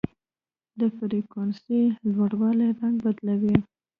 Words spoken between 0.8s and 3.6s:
فریکونسۍ لوړوالی رنګ بدلوي.